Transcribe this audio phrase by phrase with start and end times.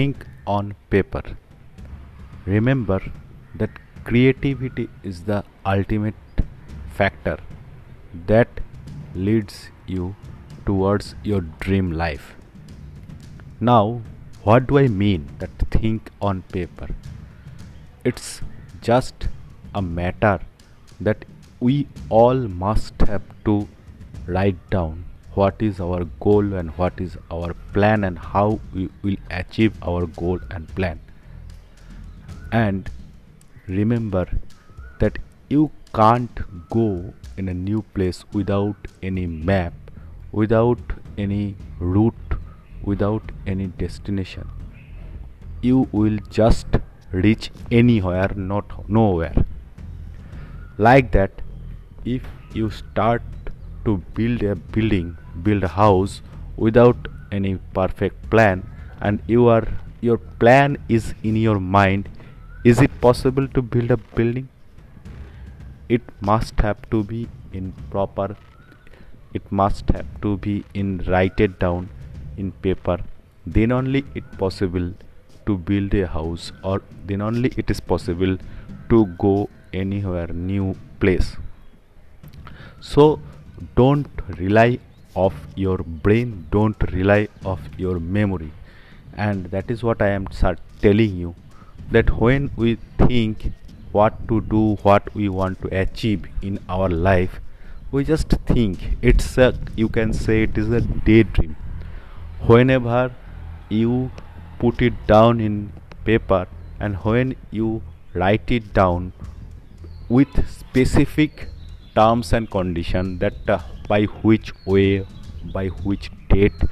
[0.00, 0.26] think
[0.56, 1.22] on paper.
[2.46, 3.00] Remember
[3.60, 3.72] that
[4.04, 5.40] creativity is the
[5.72, 6.44] ultimate
[6.98, 7.36] factor
[8.30, 8.60] that
[9.14, 10.14] leads you
[10.64, 12.28] towards your dream life.
[13.60, 14.00] Now,
[14.44, 16.88] what do I mean that think on paper?
[18.04, 18.40] It's
[18.80, 19.28] just
[19.74, 20.36] a matter
[21.08, 21.26] that
[21.68, 21.76] we
[22.08, 23.68] all must have to
[24.26, 29.16] write down what is our goal and what is our plan and how we will
[29.30, 31.00] achieve our goal and plan.
[32.52, 32.90] And
[33.68, 34.26] remember
[34.98, 39.72] that you can't go in a new place without any map,
[40.32, 40.80] without
[41.16, 42.34] any route,
[42.82, 44.48] without any destination.
[45.62, 46.66] You will just
[47.12, 49.44] reach anywhere, not nowhere.
[50.78, 51.42] Like that,
[52.04, 53.22] if you start
[53.84, 56.22] to build a building, build a house
[56.56, 58.62] without any perfect plan,
[59.00, 59.66] and you are
[60.00, 62.08] your plan is in your mind,
[62.64, 64.48] is it possible to build a building?
[65.88, 68.36] It must have to be in proper.
[69.34, 71.88] It must have to be in write it down
[72.36, 72.98] in paper.
[73.46, 74.92] Then only it possible
[75.46, 78.36] to build a house, or then only it is possible
[78.88, 81.36] to go anywhere new place
[82.80, 83.20] so
[83.76, 84.08] don't
[84.38, 84.78] rely
[85.16, 88.52] of your brain don't rely of your memory.
[89.14, 90.26] And that is what i am
[90.80, 91.34] telling you
[91.90, 93.52] that when we think
[93.92, 97.40] what to do what we want to achieve in our life
[97.92, 101.56] we just think it's a you can say it is a daydream.
[102.46, 103.12] Whenever
[103.68, 104.12] you
[104.60, 105.72] put it down in
[106.04, 106.46] paper
[106.78, 107.82] and when you
[108.14, 109.12] write it down
[110.08, 111.48] with specific
[111.94, 115.06] terms and condition that uh, by which way
[115.54, 116.62] by which date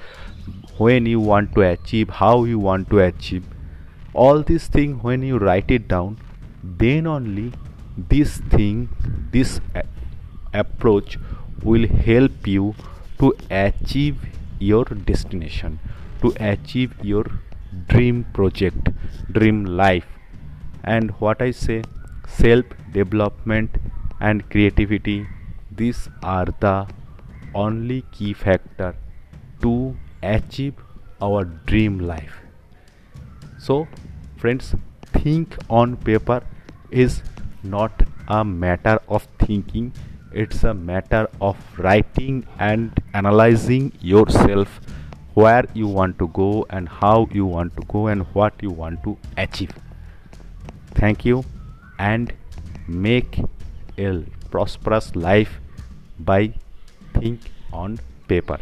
[0.79, 3.45] when you want to achieve how you want to achieve
[4.15, 6.17] all these things when you write it down
[6.63, 7.53] then only
[8.15, 8.89] this thing
[9.33, 9.61] this
[10.55, 11.19] approach
[11.63, 12.75] will help you
[13.19, 14.17] to achieve
[14.59, 15.79] your destination
[16.23, 17.25] to achieve your
[17.87, 18.89] dream project
[19.33, 20.07] dream life.
[20.85, 21.83] And what i say
[22.27, 23.77] self development
[24.21, 25.27] and creativity.
[25.71, 26.87] These are the
[27.55, 28.97] only key factor
[29.63, 30.75] to achieve
[31.21, 32.35] our dream life.
[33.59, 33.87] So
[34.37, 34.75] friends
[35.13, 36.43] think on paper
[36.91, 37.23] is
[37.63, 37.93] not
[38.29, 39.93] a matter of thinking.
[40.33, 44.81] It's a matter of writing and analyzing yourself
[45.35, 49.03] where you want to go and how you want to go and what you want
[49.05, 49.71] to achieve.
[50.95, 51.45] Thank you
[51.99, 52.33] and
[52.87, 53.41] make
[53.99, 55.61] a prosperous life
[56.19, 56.53] by
[57.15, 57.99] think on
[58.29, 58.59] paper